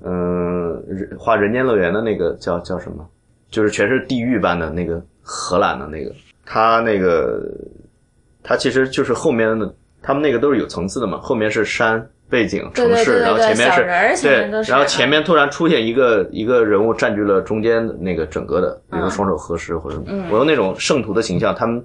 [0.02, 3.08] 嗯、人画人间乐园的那个叫叫什么？
[3.50, 6.12] 就是全是地狱般的那个荷兰的那个，
[6.44, 7.40] 他那个
[8.42, 9.74] 他其实就是后面的，
[10.09, 14.62] 他们那个都是有层次的嘛，后面是山背景城市，然后前面是对。
[14.66, 21.85] 然后前面突然出现一个一个人物占据了中间的那个整个的，比如说双手合十或者什么，嗯我用那种圣徒的形象，他们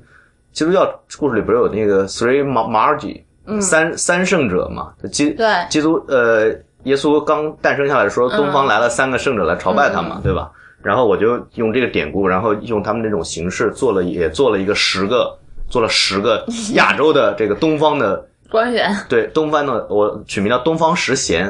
[0.53, 3.21] 基督教故事里不是有那个 three mar margi，、
[3.59, 4.93] 三三圣者嘛？
[5.11, 6.47] 基嗯对基督呃，
[6.83, 10.49] 耶稣刚诞生下来说，东方来了三个圣者来朝拜他嘛，对吧？
[10.81, 15.37] 然后我就用这个典故，然后用他们那种形式做了，也做了一个十个，
[15.73, 18.23] 做了十个亚洲的这个东方的。
[18.51, 18.95] 官员。
[19.09, 21.49] 对东方的，我取名叫东方十贤，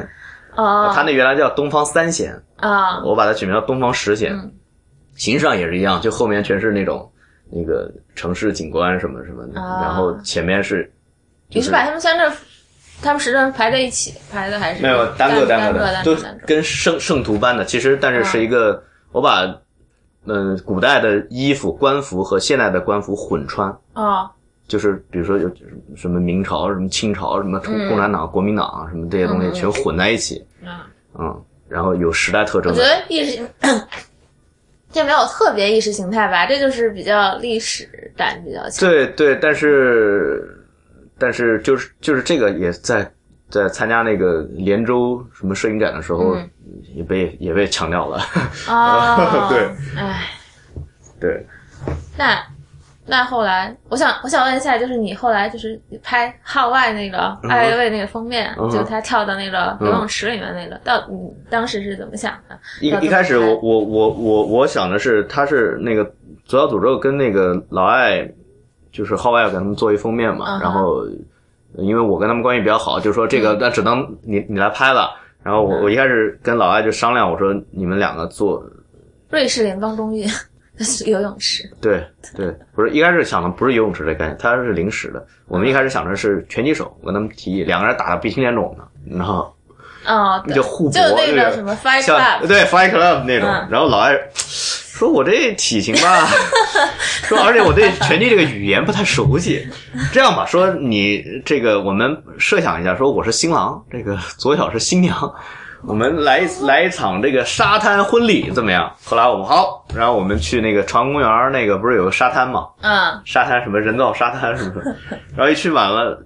[0.56, 0.90] 哦。
[0.94, 3.04] 他那原来叫东方三贤，啊。
[3.04, 4.32] 我把它取名叫东方十贤。
[4.32, 4.50] 嗯。
[5.14, 7.12] 形式上也是一样，就后面全是那种
[7.52, 9.82] 那个城市景观什么什么的，啊。
[9.82, 10.90] 然后前面是，
[11.50, 12.32] 就你是把他们三个
[13.02, 16.46] 他们十个人排在一起排的，还是没有单个单个的，都单个单个。
[16.46, 18.82] 跟圣圣徒般的，其实但是是一个，
[19.12, 19.44] 我把
[20.26, 23.68] 嗯、呃古代的衣服官服和现代的官服混穿。
[23.92, 24.30] 啊
[24.66, 25.50] 就是比如说有
[25.94, 32.82] 什么明朝、什么清朝、什么共共产党、国民党啊，什么这些东西全混在一起，啊，嗯，然后有时代特征我觉。
[32.82, 33.46] 得意识
[34.90, 38.88] 这没有特别意识形态吧，这就是比较历史感比较强。
[38.88, 40.64] 对对，但是
[41.18, 43.12] 但是就是就是这个也在
[43.50, 46.50] 在参加那个连州什么摄影展的时候，嗯
[46.94, 48.18] 也被也被强调了。
[48.68, 50.30] 哦， 对，哎，
[51.20, 51.46] 对，
[52.16, 52.38] 那
[53.06, 61.18] 那后来，我想我想问一下，就是你后来就是拍号外那个艾薇薇那个封面，就他跳到那个游泳池里面那个，到你
[61.50, 62.58] 当时是怎么想的？
[62.80, 66.04] 一一开始拍我我我我我想的是，他是那个
[66.44, 68.26] 左小诅咒跟那个老艾，
[68.90, 71.04] 就是号外要给他们做一封面嘛，嗯然后
[71.76, 75.10] 因为我跟他们关系比较好，就说这个那只能你你来拍了。
[75.44, 78.64] 然后我嗯我一开始跟老艾就商量，我说你们两个做
[79.30, 80.26] 瑞士联邦众议
[80.78, 81.70] 是游泳池。
[81.80, 82.04] 对
[82.36, 85.24] 对，不是一开始想的不是游泳池的概念，它是临时的。
[85.46, 89.54] 我们一开始想的是拳击手，我跟他们提议两个人打的鼻青脸肿的，然后
[90.06, 93.48] 哦，对就互搏，就那对个什么 Fight Club，对 Fight Club 那种。
[93.48, 94.18] 嗯然后老艾
[95.04, 96.26] 说：“我这体型吧，
[97.28, 99.66] 说而且我对拳击这个语言不太熟悉。
[100.12, 105.14] 这样吧，说你这个我们设想一下，说我是新郎，这个左小是新娘。
[105.86, 108.90] ”我们来来一场这个沙滩婚礼怎么样？
[109.04, 112.66] 后来我们好，然后我们去那个朝阳公园那个不是有个沙滩吗？
[112.80, 114.96] 嗯沙滩什么人造沙滩什么的，
[115.36, 116.24] 然后一去晚了，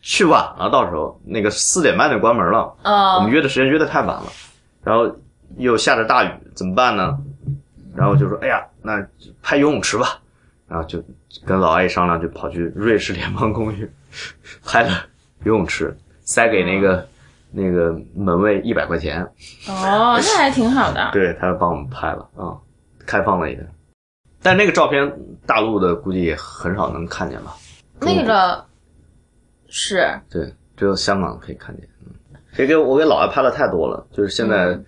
[0.00, 4.26] 去晚了，到时候那个四点半就关门了，我哦们约的时间约的太晚了，
[4.84, 5.10] 然后
[5.56, 7.18] 又下着大雨，怎么办呢？
[7.94, 9.06] 然后就说，哎呀，那
[9.42, 10.20] 拍游泳池吧，
[10.68, 11.02] 然后就
[11.46, 13.90] 跟老阿姨商量，就跑去瑞士联邦公寓
[14.64, 15.06] 拍了
[15.44, 17.08] 游泳池，塞给那个
[17.50, 19.22] 那个门卫一百块钱，
[19.68, 21.08] 哦，那还挺好的。
[21.14, 22.52] 对他帮我们拍了啊、
[23.06, 23.66] 开放了一点。
[24.42, 25.10] 但那个照片
[25.46, 27.54] 大陆的估计也很少能看见吧？
[27.98, 28.62] 那个
[29.68, 31.88] 是对，只有香港可以看见。
[32.04, 32.12] 嗯，
[32.54, 34.84] 给给我给老外拍的太多了，就是现在嗯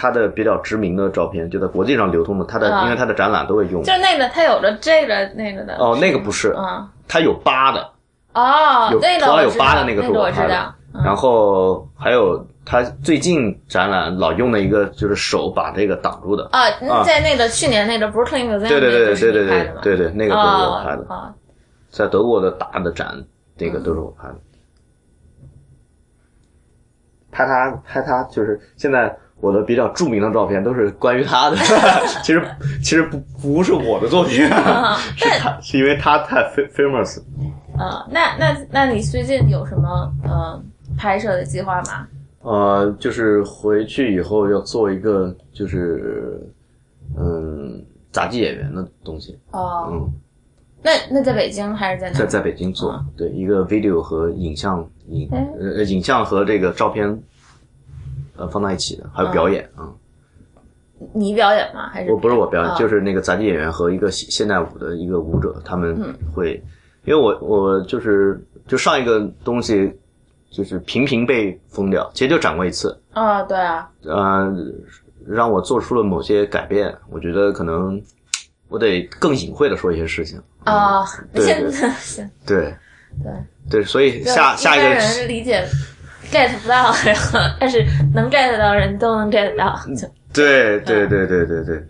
[0.00, 3.82] 他的比较知名的照片，就在国际上流通的，他的、啊因为他的展览都会用。
[3.82, 5.76] 就是那个，他有着这个那个的。
[5.78, 7.80] 哦，那个不是，嗯他有疤的，
[8.34, 16.48] 哦有，那个头上有我知道疤的那个是我拍的然后还有他最近展览老用的一个，就是手把这个挡住的。
[16.52, 21.34] 啊啊，在那个去年那个 Brooklyn Museum 对对对对对对你拍的吗对对，那个都是我拍的，哦
[21.90, 23.24] 在德国的大的展，
[23.58, 24.34] 那个都是我拍的。
[27.30, 31.56] 拍他拍他，就是现在我的比较著名的照片都是关于他的，
[32.24, 32.42] 其实
[32.82, 37.20] 其实不不是我的作品， 啊是他是因为他太 fa- famous。
[37.78, 40.60] 呃，那那那你最近有什么呃
[40.96, 42.06] 拍摄的计划吗？
[42.42, 46.40] 呃，就是回去以后要做一个就是
[47.16, 50.12] 嗯杂技演员的东西，哦，嗯，
[50.82, 52.18] 那那在北京还是在哪？
[52.18, 55.48] 在在北京做，对一个 video 和影像影哎。
[55.58, 57.20] 呃影像和这个照片
[58.36, 59.90] 呃放在一起的，还有表演啊、
[61.12, 61.88] 你表演吗？
[61.88, 62.78] 还是我不是我表演，啊。
[62.78, 66.14] 就是那个杂技演员和一个现现代舞的一个舞者，他们嗯。
[66.32, 66.62] 会，
[67.04, 69.92] 因为我我就是就上一个东西
[70.50, 74.56] 就是频频被封掉，其实就展过一次，啊，对啊，呃，
[75.26, 78.00] 让我做出了某些改变，我觉得可能
[78.68, 82.26] 我得更隐晦的说一些事情，啊，对现对。
[82.46, 82.74] 对。
[83.24, 83.32] 对，
[83.68, 85.66] 对，所以下下一个般人理解
[86.30, 91.82] get 不到，然后但是能 get 到人都能 get 到，就对对对对对对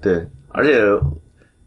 [0.00, 0.78] 对，而且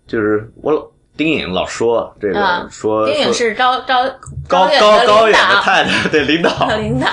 [0.07, 4.07] 就是我丁颖老说这个、啊说丁颖是高高
[4.47, 7.07] 高高高远的太太对领导，领导，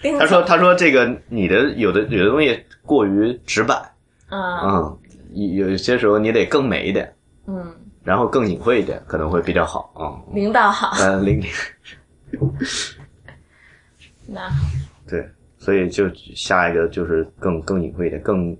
[0.00, 3.74] 丁他说他说这个你的有的有的东西过于直白，
[4.30, 4.98] 嗯嗯，
[5.32, 7.12] 有有些时候你得更美一点，
[7.48, 10.18] 嗯，然后更隐晦一点，可能会比较好啊。
[10.28, 10.34] 嗯。
[10.34, 11.42] 领导好，呃，领
[14.26, 14.48] 那
[15.08, 18.56] 对，所以就下一个就是更更隐晦一点，更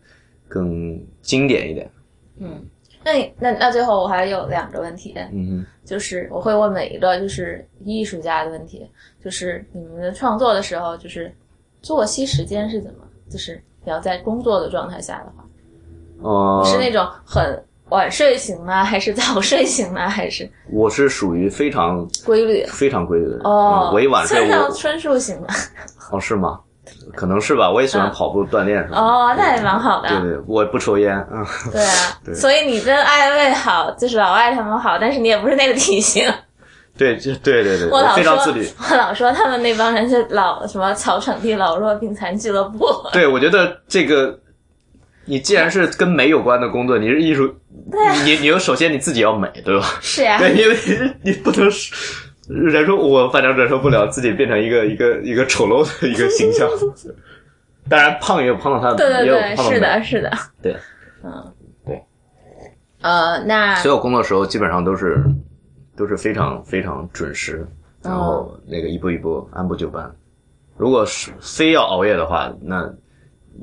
[0.48, 1.90] 更经典一点。
[2.38, 2.62] 嗯，
[3.04, 8.88] 那你那那最后我还有两个问题，嗯就是我会问每一个就是艺术家的问题，
[9.22, 11.34] 就是你们的创作的时候，就是
[11.80, 12.98] 作息时间是怎么？
[13.30, 15.48] 就是你要在工作的状态下的话，
[16.20, 22.64] 哦，呃，是那种很晚睡型 呢，还是早睡型呢，还是我是属于非常规律？
[22.66, 23.40] 非常规律的人。
[23.44, 25.48] 哦，嗯我一晚睡村上我春树型的。
[26.10, 26.58] 哦是吗？
[27.14, 29.00] 可能是吧，我也喜欢跑步锻炼什么的。
[29.00, 30.08] 哦，那也蛮好的。
[30.08, 31.44] 对对，我不抽烟嗯。
[31.72, 36.24] 对啊， 对所以你跟艾薇好，就是老外他们好，但是你也不是那个体型。
[36.98, 42.86] 对，就对对对，我老说非常自律。，我老说他们那帮人是老什么草场地老弱病残俱乐部。
[43.12, 44.38] 对，我觉得这个，
[45.24, 47.54] 你既然是跟美有关的工作，你是艺术，
[48.24, 49.86] 你你你首先你自己要美，对吧？
[50.00, 50.76] 是呀、对，因为
[51.22, 51.94] 你不能是
[52.48, 56.68] 忍受，我反正忍受不了自己变成一个一个一个丑陋的一个形象。
[57.88, 60.30] 当然，胖也有胖到他，对对也有对，胖到美是的，是的。
[60.62, 60.76] 对，
[61.24, 61.52] 嗯，
[61.84, 62.00] 对。
[63.00, 65.20] 呃，那所有工作的时候基本上都是
[65.96, 67.66] 都是非常非常准时，
[68.02, 70.14] 然哦后那个一步一步按部就班。
[70.76, 72.88] 如果是非要熬夜的话，那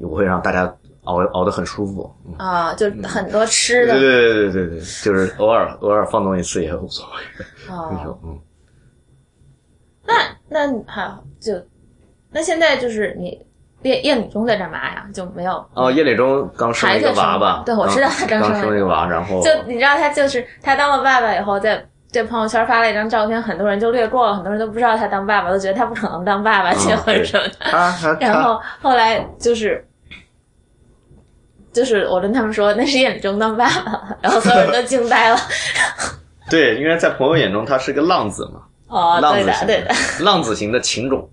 [0.01, 0.73] 我会让大家
[1.05, 2.13] 熬熬得很舒服。
[2.27, 7.45] 嗯啊、就很多吃的对对对对对对，就是偶尔偶尔放纵一次也无所谓。
[7.67, 8.01] 那哦。
[8.03, 8.39] 种嗯，
[10.05, 11.53] 那那好，就
[12.31, 13.39] 那现在就是你
[13.83, 15.07] 叶叶女中在干嘛呀？
[15.13, 17.63] 就没有哦，叶磊中刚生了一个娃吧？
[17.65, 27.53] 对我知道他刚刚生了一个娃，然后就你知道他就是他当了爸爸以后，在在朋友圈发了一张照片，很多人就略过了，很多人都不知道他当爸爸，都觉得他不可能当爸爸、嗯结婚什么的。
[27.59, 29.87] 他他 然后后来就是
[31.73, 35.37] 就是我跟他们说那是叶礼中当爸爸， 然后所有人都惊呆了。
[36.49, 39.93] 对，因为在朋友眼中他是个浪子嘛，哦，对的，浪子型对的，
[40.25, 41.29] 浪子型的情种，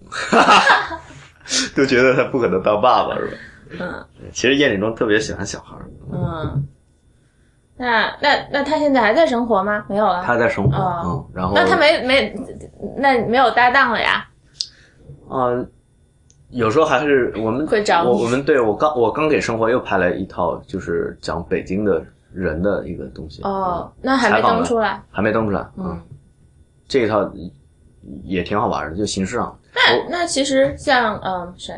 [1.74, 3.32] 都觉得他不可能当爸爸是吧？
[3.80, 6.66] 嗯其实燕礼中特别喜欢小孩儿，嗯。
[7.78, 9.84] 那那那他现在还在生活吗？
[9.88, 10.22] 没有了。
[10.24, 12.34] 他在生活，哦嗯，然后那他没没
[12.96, 14.26] 那没有搭档了呀？
[15.30, 15.70] 嗯，
[16.50, 23.42] 有时候还是我们会找我我们对我刚我刚给生活又拍了一套就是讲北京的人的一个东西。
[23.42, 25.02] 哦，那还没登出来。
[25.10, 26.00] 还没登出来，嗯，
[26.86, 27.28] 这一套
[28.22, 31.74] 也挺好玩的，就形式上，那那其实像嗯谁，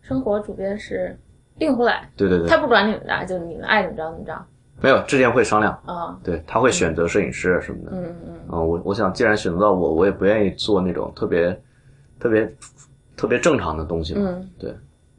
[0.00, 1.18] 生活主编是
[1.58, 4.44] 令狐来，对对对，他不管你们的，就你们爱怎么着怎么着。
[4.80, 8.34] 没有之前会商量，啊，对他会选择摄影师什么的，嗯嗯。
[8.50, 11.58] 嗯，我我想既然选择到我，我也不愿意做那种特别
[12.20, 12.50] 特别
[13.16, 14.74] 特别正常的东西嘛，嗯对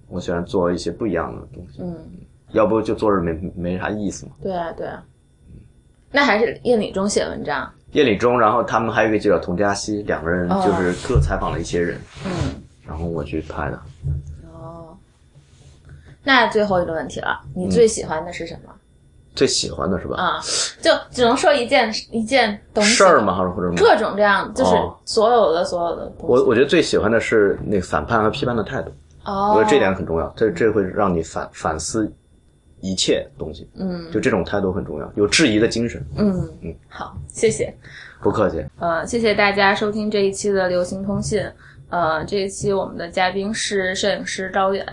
[0.07, 1.95] 我喜欢做一些不一样的东西，嗯，
[2.51, 4.33] 要不就坐着没没啥意思嘛。
[4.41, 5.03] 对啊对啊。
[6.11, 7.69] 那还是叶礼中写文章。
[7.91, 13.81] 叶礼中，然后他们还有一个记者童佳熙，两个人哦就是各采访了一些人，嗯，然后我去拍的。
[14.53, 14.95] 哦。
[16.23, 18.73] 那最后一个问题了，你最喜欢的是什么？
[19.38, 20.17] 最喜欢的是吧？
[20.17, 20.41] 啊，
[20.81, 23.35] 就只能说一件一件东西事儿吗？
[23.38, 23.71] 还是或者？
[23.77, 26.33] 各种这样，就是哦所有的所有的东西。
[26.33, 28.91] 我我觉得最喜欢的是那个反叛和批判的态度，
[29.23, 32.11] 哦，我觉得这点很重要，这这会让你反反思
[32.81, 37.73] 一切东西，嗯就这种态度很重要，有质疑的精神，嗯嗯，好，谢谢。
[38.19, 38.65] 不客气。
[38.79, 41.47] 呃，谢谢大家收听这一期的流行通信。
[41.89, 44.83] 呃，这一期我们的嘉宾是摄影师高远。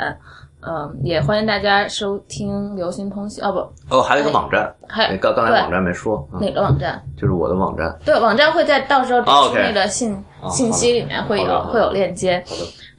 [0.66, 3.44] 嗯、也欢迎大家收听流行通信。
[3.44, 7.02] 哦不，哦，还有一个网站，还哎刚刚才网站没说，啊哪个网站？
[7.16, 7.94] 就是我的网站。
[8.04, 12.42] 对，网站会在到时候哦出那个信、哦信息里面会有会有链接。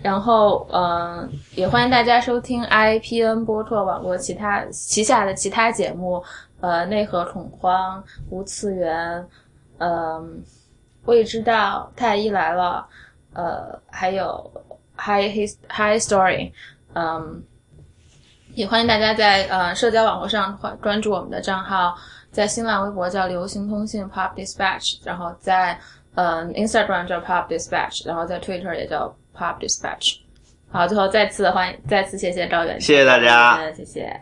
[0.02, 6.24] 然后，嗯、也欢迎大家收听 IPN 播客网络其他旗下的其他节目，
[6.60, 9.28] 呃，内核恐慌、无次元，
[9.80, 10.44] 嗯、
[11.06, 12.86] 未知道太医来了，
[13.34, 14.52] 呃，还有
[14.98, 16.52] High His High Story，
[16.94, 17.44] 嗯，
[18.56, 21.94] 也欢迎大家在呃社交网络上关关注我们的账号，
[22.32, 25.78] 在新浪微博叫流行通信 Pop Dispatch，然后在
[26.16, 30.20] 嗯 Instagram 叫 Pop Dispatch，然后在 Twitter 也叫 Pop Dispatch。
[30.72, 34.22] 好，最后再次欢迎，再次谢谢赵远，谢谢大家嗯谢谢。